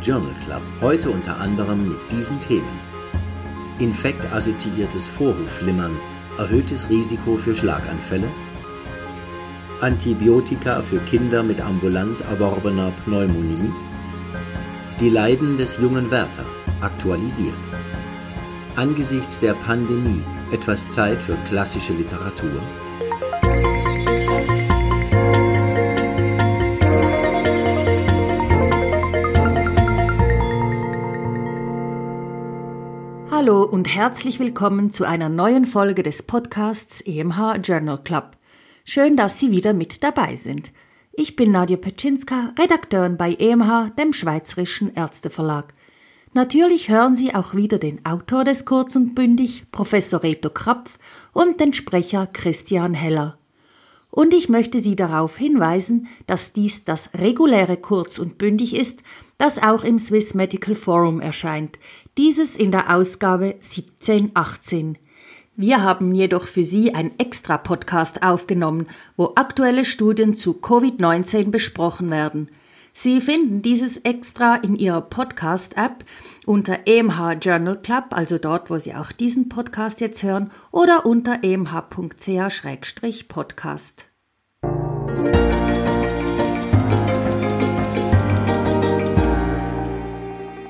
[0.00, 2.80] Journal Club, heute unter anderem mit diesen Themen.
[3.78, 5.96] Infektassoziiertes Vorhofflimmern,
[6.38, 8.28] erhöhtes Risiko für Schlaganfälle,
[9.80, 13.72] Antibiotika für Kinder mit ambulant erworbener Pneumonie,
[15.00, 16.44] die Leiden des jungen Werther,
[16.80, 17.54] aktualisiert.
[18.76, 20.22] Angesichts der Pandemie
[20.52, 22.62] etwas Zeit für klassische Literatur?
[33.42, 38.36] Hallo und herzlich willkommen zu einer neuen Folge des Podcasts EMH Journal Club.
[38.84, 40.70] Schön, dass Sie wieder mit dabei sind.
[41.12, 45.74] Ich bin Nadja Petschinska, Redakteurin bei EMH, dem Schweizerischen Ärzteverlag.
[46.32, 50.96] Natürlich hören Sie auch wieder den Autor des Kurz und Bündig, Professor Reto Krapf,
[51.32, 53.38] und den Sprecher Christian Heller.
[54.12, 59.00] Und ich möchte Sie darauf hinweisen, dass dies das reguläre Kurz und Bündig ist,
[59.42, 61.80] das auch im Swiss Medical Forum erscheint,
[62.16, 64.98] dieses in der Ausgabe 1718.
[65.56, 72.08] Wir haben jedoch für Sie ein extra Podcast aufgenommen, wo aktuelle Studien zu Covid-19 besprochen
[72.08, 72.52] werden.
[72.94, 76.04] Sie finden dieses extra in Ihrer Podcast-App
[76.46, 81.42] unter EMH Journal Club, also dort, wo Sie auch diesen Podcast jetzt hören, oder unter
[81.42, 84.06] emh.ch-podcast.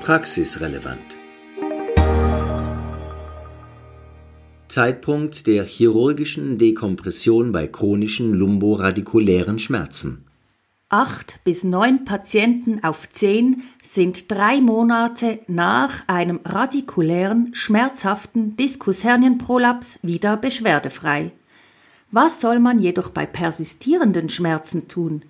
[0.03, 1.15] Praxisrelevant.
[4.67, 10.25] Zeitpunkt der chirurgischen Dekompression bei chronischen lumboradikulären Schmerzen.
[10.89, 20.35] Acht bis neun Patienten auf zehn sind drei Monate nach einem radikulären, schmerzhaften Diskushernienprolaps wieder
[20.35, 21.31] beschwerdefrei.
[22.11, 25.21] Was soll man jedoch bei persistierenden Schmerzen tun?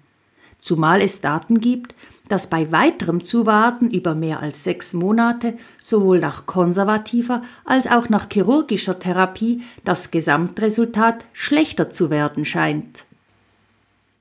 [0.60, 1.94] Zumal es Daten gibt,
[2.30, 8.28] dass bei weiterem Zuwarten über mehr als sechs Monate sowohl nach konservativer als auch nach
[8.32, 13.04] chirurgischer Therapie das Gesamtresultat schlechter zu werden scheint.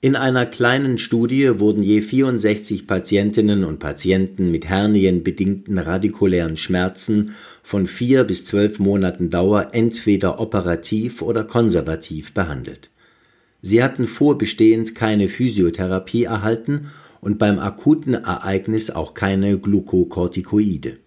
[0.04, 7.86] In einer kleinen Studie wurden je 64 Patientinnen und Patienten mit hernienbedingten radikulären Schmerzen von
[7.86, 12.90] vier bis zwölf Monaten Dauer entweder operativ oder konservativ behandelt.
[13.60, 16.90] Sie hatten vorbestehend keine Physiotherapie erhalten
[17.22, 20.98] und beim akuten Ereignis auch keine Glukokortikoide.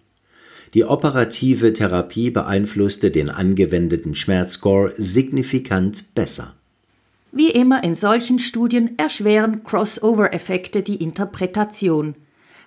[0.74, 6.54] Die operative Therapie beeinflusste den angewendeten Schmerzscore signifikant besser.
[7.30, 12.14] Wie immer in solchen Studien erschweren Crossover-Effekte die Interpretation.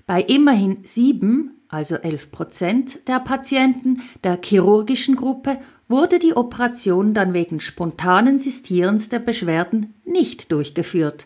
[0.06, 7.34] Bei immerhin sieben, also elf Prozent der Patienten der chirurgischen Gruppe wurde die Operation dann
[7.34, 11.26] wegen spontanen Sistierens der Beschwerden nicht durchgeführt.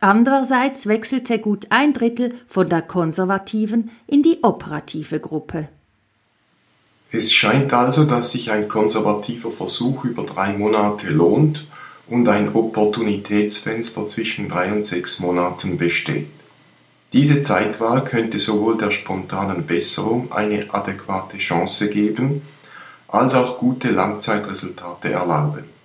[0.00, 5.68] Andererseits wechselte gut ein Drittel von der konservativen in die operative Gruppe.
[7.10, 11.66] Es scheint also, dass sich ein konservativer Versuch über drei Monate lohnt
[12.08, 16.28] und ein Opportunitätsfenster zwischen drei und sechs Monaten besteht.
[17.12, 22.42] Diese Zeitwahl könnte sowohl der spontanen Besserung eine adäquate Chance geben,
[23.08, 25.75] als auch gute Langzeitresultate erlauben.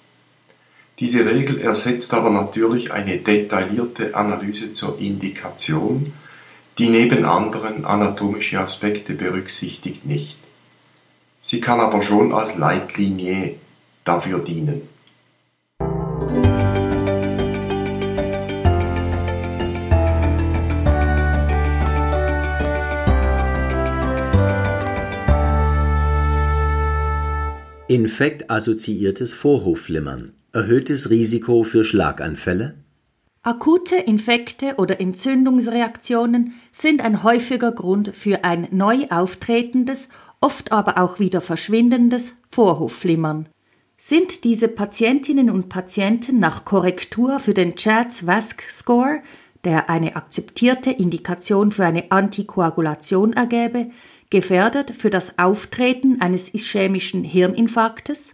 [1.02, 6.14] Diese Regel ersetzt aber natürlich eine detaillierte Analyse zur Indikation,
[6.78, 10.38] die neben anderen anatomische Aspekte berücksichtigt nicht.
[11.40, 13.56] Sie kann aber schon als Leitlinie
[14.04, 14.84] dafür dienen.
[27.88, 32.76] Infektassoziiertes Vorhofflimmern Erhöhtes Risiko für Schlaganfälle?
[33.42, 40.10] Akute Infekte oder Entzündungsreaktionen sind ein häufiger Grund für ein neu auftretendes,
[40.42, 43.48] oft aber auch wieder verschwindendes Vorhofflimmern.
[43.98, 49.22] Sind diese Patientinnen und Patienten nach Korrektur für den CHADS-VASC-Score,
[49.64, 53.92] der eine akzeptierte Indikation für eine Antikoagulation ergäbe,
[54.30, 58.32] gefährdet für das Auftreten eines ischämischen Hirninfarktes?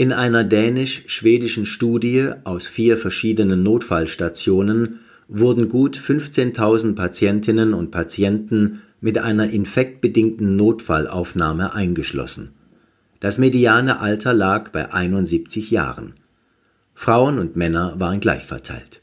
[0.00, 9.18] In einer dänisch-schwedischen Studie aus vier verschiedenen Notfallstationen wurden gut 15.000 Patientinnen und Patienten mit
[9.18, 12.52] einer infektbedingten Notfallaufnahme eingeschlossen.
[13.18, 16.14] Das mediane Alter lag bei 71 Jahren.
[16.94, 19.02] Frauen und Männer waren gleich verteilt.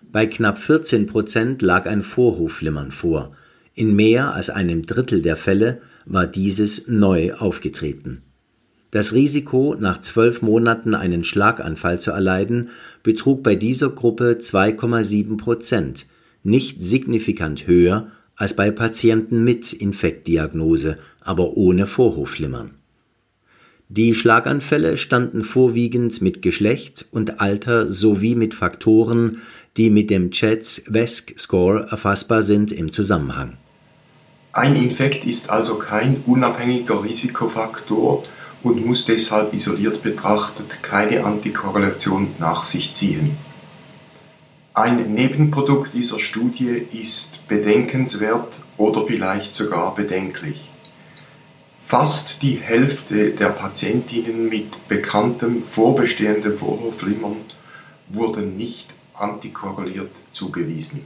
[0.00, 3.36] Bei knapp 14 Prozent lag ein Vorhofflimmern vor.
[3.74, 8.22] In mehr als einem Drittel der Fälle war dieses neu aufgetreten
[8.92, 12.68] Das Risiko, nach zwölf Monaten einen Schlaganfall zu erleiden,
[13.02, 16.04] betrug bei dieser Gruppe 2,7 Prozent,
[16.42, 22.72] nicht signifikant höher als bei Patienten mit Infektdiagnose, aber ohne Vorhofflimmern.
[23.88, 29.40] Die Schlaganfälle standen vorwiegend mit Geschlecht und Alter sowie mit Faktoren,
[29.78, 33.56] die mit dem Chets-Wesk-Score erfassbar sind, im Zusammenhang.
[34.52, 38.24] Ein Infekt ist also kein unabhängiger Risikofaktor
[38.62, 43.36] und muss deshalb isoliert betrachtet keine Antikorrelation nach sich ziehen.
[44.74, 50.70] Ein Nebenprodukt dieser Studie ist bedenkenswert oder vielleicht sogar bedenklich.
[51.84, 57.36] Fast die Hälfte der Patientinnen mit bekanntem vorbestehendem Vorhofflimmern
[58.08, 61.04] wurden nicht antikorreliert zugewiesen.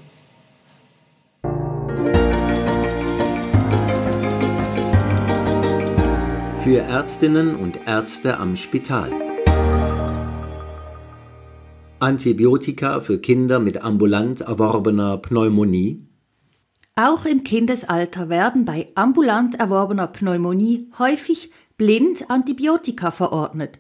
[6.67, 9.13] Für Ärztinnen und Ärzte am Spital.
[12.01, 16.05] Antibiotika für Kinder mit ambulant erworbener Pneumonie.
[16.97, 23.79] Auch im Kindesalter werden bei ambulant erworbener Pneumonie häufig blind Antibiotika verordnet.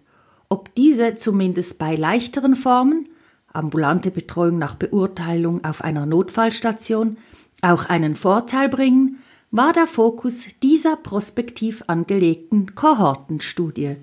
[0.49, 3.09] Ob diese zumindest bei leichteren Formen,
[3.53, 7.17] ambulante Betreuung nach Beurteilung auf einer Notfallstation,
[7.62, 9.19] auch einen Vorteil bringen,
[9.50, 13.96] war der Fokus dieser prospektiv angelegten Kohortenstudie.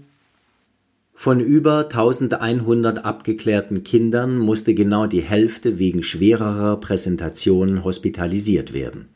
[1.13, 9.09] Von über 1100 abgeklärten Kindern musste genau die Hälfte wegen schwererer Präsentationen hospitalisiert werden.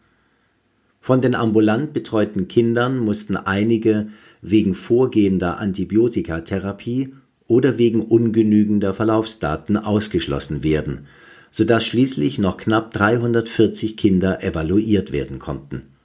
[1.01, 4.07] Von den ambulant betreuten Kindern mussten einige
[4.41, 7.13] wegen vorgehender Antibiotikatherapie
[7.47, 11.07] oder wegen ungenügender Verlaufsdaten ausgeschlossen werden,
[11.49, 15.96] sodass schließlich noch knapp 340 Kinder evaluiert werden konnten.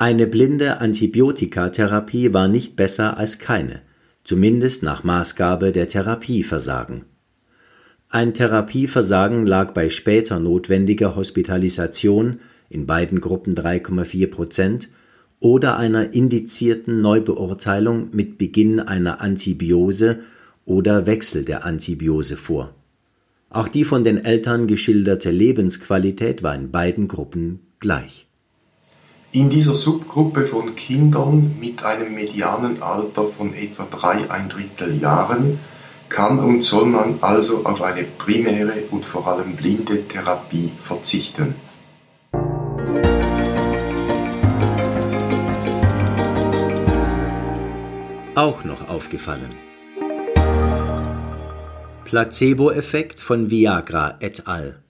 [0.00, 3.82] Eine blinde Antibiotikatherapie war nicht besser als keine
[4.24, 7.04] zumindest nach Maßgabe der Therapieversagen.
[8.08, 14.88] Ein Therapieversagen lag bei später notwendiger Hospitalisation in beiden Gruppen 3,4 Prozent
[15.38, 20.20] oder einer indizierten Neubeurteilung mit Beginn einer Antibiose
[20.64, 22.74] oder Wechsel der Antibiose vor.
[23.50, 28.29] Auch die von den Eltern geschilderte Lebensqualität war in beiden Gruppen gleich
[29.32, 35.60] in dieser Subgruppe von Kindern mit einem medianen Alter von etwa drei ein Drittel Jahren
[36.08, 41.54] kann und soll man also auf eine primäre und vor allem blinde Therapie verzichten.
[48.34, 49.54] Auch noch aufgefallen.
[52.04, 54.82] Placebo-Effekt von Viagra et al.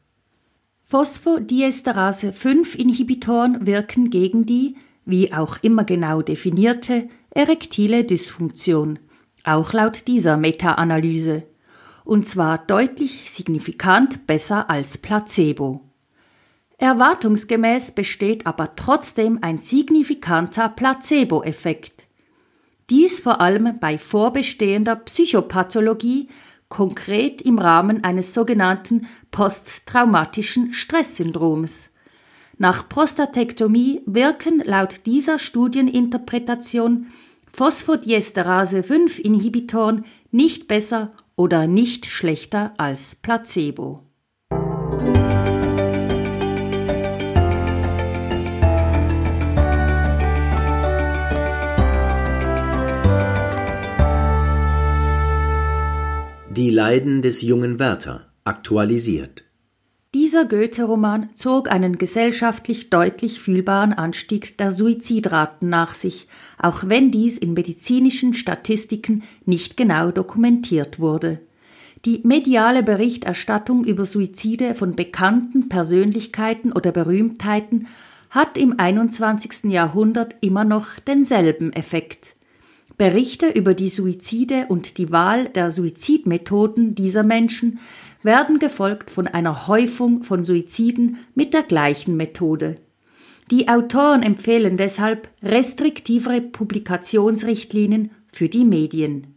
[0.91, 8.99] Phosphodiesterase-5-Inhibitoren wirken gegen die, wie auch immer genau definierte, erektile Dysfunktion,
[9.45, 11.45] auch laut dieser Meta-Analyse,
[12.05, 15.83] und zwar deutlich signifikant besser als Placebo.
[16.79, 22.09] Erwartungsgemäß besteht aber trotzdem ein signifikanter Placebo-Effekt.
[22.89, 26.29] Dies vor allem bei vorbestehender Psychopathologie
[26.71, 31.91] konkret im Rahmen eines sogenannten posttraumatischen Stresssyndroms.
[32.57, 37.09] Nach Prostatektomie wirken laut dieser Studieninterpretation
[37.55, 44.07] Phosphodiesterase-5-Inhibitoren nicht besser oder nicht schlechter als Placebo.
[56.61, 59.45] Die Leiden des jungen Werther aktualisiert.
[60.13, 67.39] Dieser Goethe-Roman zog einen gesellschaftlich deutlich fühlbaren Anstieg der Suizidraten nach sich, auch wenn dies
[67.39, 71.41] in medizinischen Statistiken nicht genau dokumentiert wurde.
[72.05, 77.87] Die mediale Berichterstattung über Suizide von bekannten Persönlichkeiten oder Berühmtheiten
[78.29, 79.71] hat im 21.
[79.71, 82.35] Jahrhundert immer noch denselben Effekt.
[83.01, 87.79] Berichte über die Suizide und die Wahl der Suizidmethoden dieser Menschen
[88.23, 92.77] werden gefolgt von einer Häufung von Suiziden mit der gleichen Methode.
[93.51, 99.29] Die Autoren empfehlen deshalb restriktivere Publikationsrichtlinien für die Medien.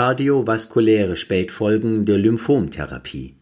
[0.00, 3.34] Kardiovaskuläre Spätfolgen der Lymphomtherapie.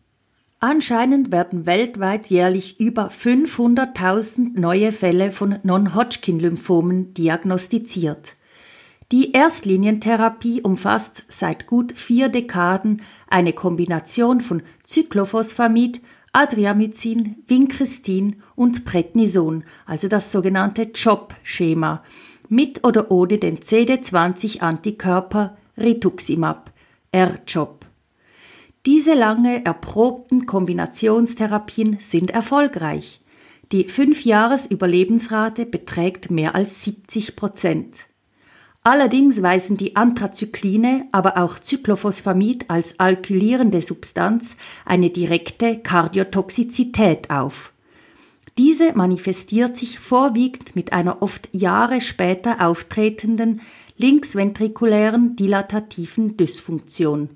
[0.58, 8.34] Anscheinend werden weltweit jährlich über 500.000 neue Fälle von Non-Hodgkin-Lymphomen diagnostiziert.
[9.12, 16.00] Die Erstlinientherapie umfasst seit gut vier Dekaden eine Kombination von Cyclophosphamid,
[16.32, 22.02] Adriamycin, Vincristin und Prednison, also das sogenannte CHOP-Schema,
[22.48, 26.72] mit oder ohne den CD20-Antikörper Rituximab,
[27.12, 27.86] R-CHOP.
[28.86, 33.20] Diese lange erprobten Kombinationstherapien sind erfolgreich.
[33.70, 37.96] Die Fünfjahres-Überlebensrate beträgt mehr als 70 Prozent.
[38.82, 44.56] Allerdings weisen die Anthrazykline, aber auch Cyclophosphamid als alkylierende Substanz
[44.86, 47.74] eine direkte Kardiotoxizität auf.
[48.56, 53.60] Diese manifestiert sich vorwiegend mit einer oft Jahre später auftretenden
[53.98, 57.30] linksventrikulären dilatativen Dysfunktion.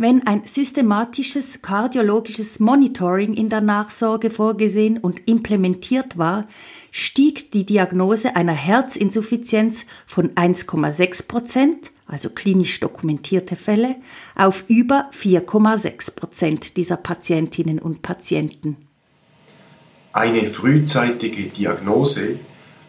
[0.00, 6.46] Wenn ein systematisches kardiologisches Monitoring in der Nachsorge vorgesehen und implementiert war,
[6.92, 13.96] stieg die Diagnose einer Herzinsuffizienz von 1,6 Prozent, also klinisch dokumentierte Fälle,
[14.36, 18.76] auf über 4,6 Prozent dieser Patientinnen und Patienten.
[20.12, 22.38] Eine frühzeitige Diagnose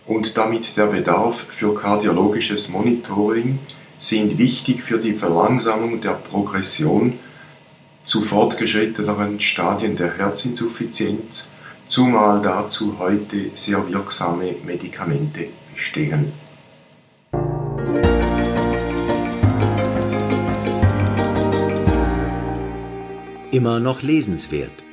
[0.10, 3.60] und damit der Bedarf für kardiologisches Monitoring
[4.00, 7.20] sind wichtig für die Verlangsamung der Progression
[8.04, 11.52] zu fortgeschritteneren Stadien der Herzinsuffizienz
[11.88, 16.34] zumal dazu heute sehr wirksame Medikamente bestehen.
[23.52, 24.84] Immer noch lesenswert.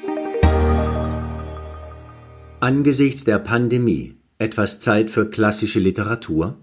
[2.60, 6.56] Angesichts der Pandemie etwas Zeit für klassische Literatur?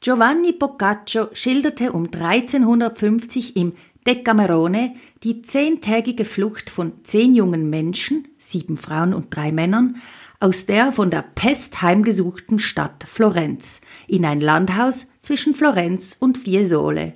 [0.00, 3.72] Giovanni Boccaccio schilderte um 1350 im
[4.06, 9.96] Decamerone die zehntägige Flucht von zehn jungen Menschen, sieben Frauen und drei Männern,
[10.40, 17.14] aus der von der Pest heimgesuchten Stadt Florenz in ein Landhaus zwischen Florenz und Fiesole.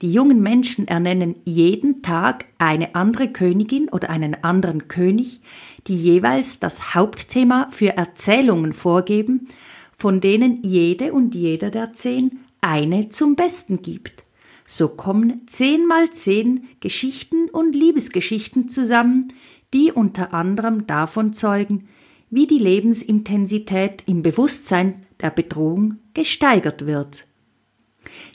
[0.00, 5.40] Die jungen Menschen ernennen jeden Tag eine andere Königin oder einen anderen König,
[5.88, 9.48] die jeweils das Hauptthema für Erzählungen vorgeben,
[9.96, 14.22] von denen jede und jeder der zehn eine zum Besten gibt.
[14.66, 19.32] So kommen zehn mal zehn Geschichten und Liebesgeschichten zusammen,
[19.74, 21.88] die unter anderem davon zeugen,
[22.30, 27.27] wie die Lebensintensität im Bewusstsein der Bedrohung gesteigert wird.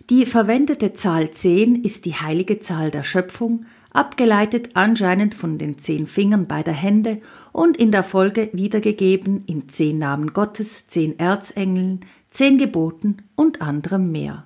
[0.09, 6.07] Die verwendete Zahl 10 ist die heilige Zahl der Schöpfung, abgeleitet anscheinend von den zehn
[6.07, 7.21] Fingern beider Hände
[7.53, 14.11] und in der Folge wiedergegeben in zehn Namen Gottes, zehn Erzengeln, zehn Geboten und anderem
[14.11, 14.45] mehr.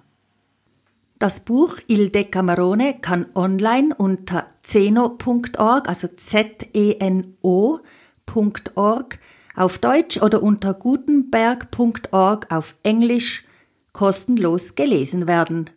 [1.18, 6.80] Das Buch Il Decamerone kann online unter zeno.org, also Z-E-N-O.org,
[9.56, 13.47] auf Deutsch oder unter gutenberg.org auf Englisch
[13.98, 15.72] kostenlos gelesen werden.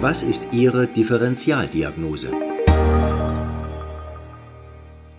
[0.00, 2.32] Was ist Ihre Differentialdiagnose?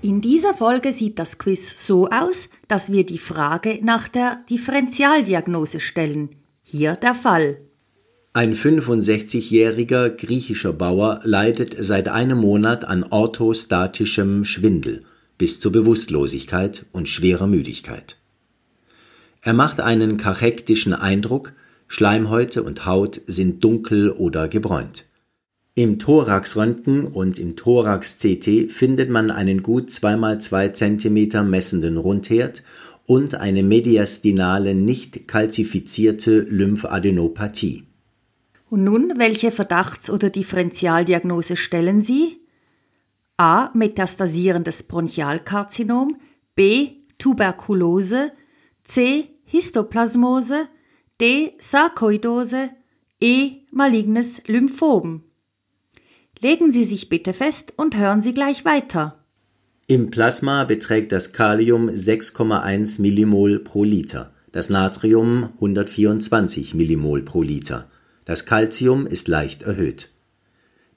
[0.02, 5.80] In dieser Folge sieht das Quiz so aus, dass wir die Frage nach der Differentialdiagnose
[5.80, 6.36] stellen.
[6.64, 7.62] Hier der Fall.
[8.34, 15.06] Ein 65-jähriger griechischer Bauer leidet seit einem Monat an orthostatischem Schwindel
[15.42, 18.18] bis zur Bewusstlosigkeit und schwerer Müdigkeit.
[19.42, 21.54] Er macht einen kachektischen Eindruck,
[21.88, 25.06] Schleimhäute und Haut sind dunkel oder gebräunt.
[25.74, 32.62] Im Thoraxröntgen und im Thorax-CT findet man einen gut 2x2 cm messenden Rundherd
[33.08, 37.86] und eine mediastinale nicht kalzifizierte Lymphadenopathie.
[38.70, 42.41] Und nun, welche Verdachts- oder Differentialdiagnose stellen Sie?
[43.38, 43.72] A.
[43.74, 46.18] Metastasierendes Bronchialkarzinom,
[46.56, 46.92] B.
[47.18, 48.32] Tuberkulose,
[48.84, 49.30] C.
[49.46, 50.68] Histoplasmose,
[51.20, 51.54] D.
[51.60, 52.70] Sarkoidose,
[53.20, 53.62] E.
[53.72, 55.24] Malignes Lymphom.
[56.40, 59.24] Legen Sie sich bitte fest und hören Sie gleich weiter.
[59.88, 67.90] Im Plasma beträgt das Kalium 6,1 Millimol pro Liter, das Natrium 124 Millimol pro Liter.
[68.26, 70.10] Das Calcium ist leicht erhöht.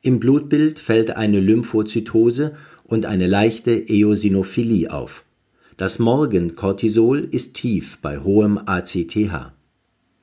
[0.04, 2.52] Im Blutbild fällt eine Lymphozytose
[2.84, 5.24] und eine leichte Eosinophilie auf.
[5.78, 9.54] Das Morgencortisol ist tief bei hohem ACTH.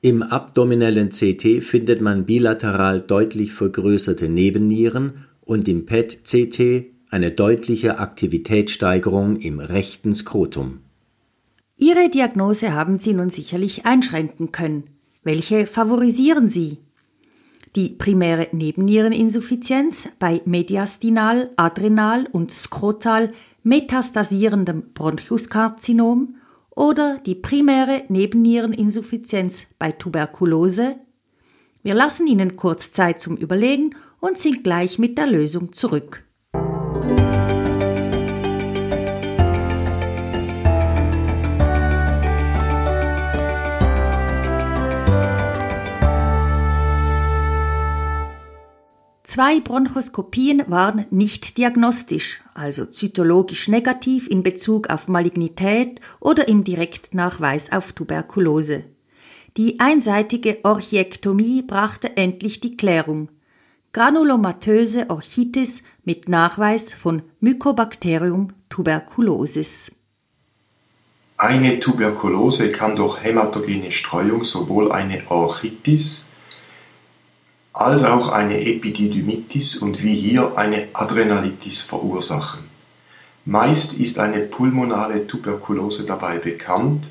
[0.00, 9.34] Im abdominellen CT findet man bilateral deutlich vergrößerte Nebennieren und im PET-CT eine deutliche Aktivitätssteigerung
[9.34, 10.78] im rechten Skrotum.
[11.76, 14.84] Ihre Diagnose haben Sie nun sicherlich einschränken können.
[15.24, 16.78] Welche favorisieren Sie?
[17.74, 26.36] Die primäre Nebenniereninsuffizienz bei mediastinal, adrenal und skrotal metastasierendem Bronchuskarzinom
[26.68, 30.96] oder die primäre Nebenniereninsuffizienz bei Tuberkulose?
[31.82, 36.24] Wir lassen Ihnen kurz Zeit zum Überlegen und sind gleich mit der Lösung zurück.
[49.32, 57.72] Zwei Bronchoskopien waren nicht diagnostisch, also zytologisch negativ in Bezug auf Malignität oder im Direktnachweis
[57.72, 58.84] auf Tuberkulose.
[59.56, 63.30] Die einseitige Orchiektomie brachte endlich die Klärung.
[63.94, 69.92] Granulomatöse Orchitis mit Nachweis von Mycobacterium tuberculosis.
[71.38, 76.28] Eine Tuberkulose kann durch hämatogene Streuung sowohl eine Orchitis
[77.72, 82.60] als auch eine Epididymitis und wie hier eine Adrenalitis verursachen.
[83.44, 87.08] Meist ist eine pulmonale Tuberkulose dabei bekannt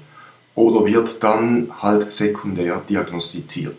[0.56, 3.75] oder wird dann halt sekundär diagnostiziert.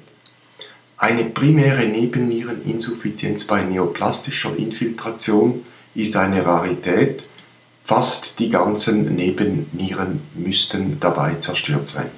[0.96, 7.28] Eine primäre Nebenniereninsuffizienz bei neoplastischer Infiltration ist eine Rarität,
[7.82, 12.10] fast die ganzen Nebennieren müssten dabei zerstört sein.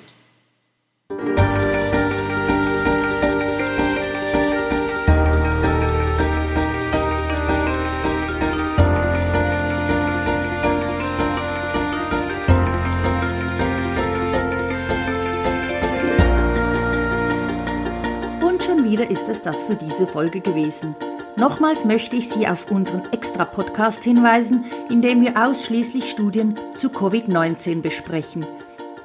[18.94, 20.94] Wieder ist es das für diese Folge gewesen.
[21.36, 27.82] Nochmals möchte ich Sie auf unseren Extra-Podcast hinweisen, in dem wir ausschließlich Studien zu Covid-19
[27.82, 28.46] besprechen.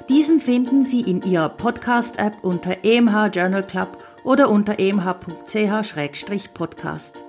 [0.08, 7.29] Diesen finden Sie in Ihrer Podcast-App unter EMH Journal Club oder unter emh.ch-podcast.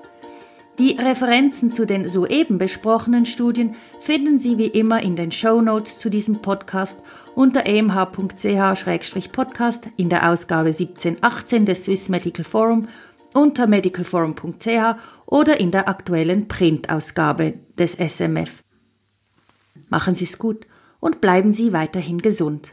[0.80, 5.98] Die Referenzen zu den soeben besprochenen Studien finden Sie wie immer in den Show Notes
[5.98, 6.98] zu diesem Podcast
[7.34, 12.88] unter emh.ch-podcast in der Ausgabe 1718 des Swiss Medical Forum,
[13.34, 18.62] unter medicalforum.ch oder in der aktuellen Printausgabe des SMF.
[19.90, 20.66] Machen Sie es gut
[20.98, 22.72] und bleiben Sie weiterhin gesund.